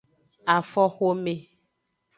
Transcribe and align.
Afoxome. 0.55 1.35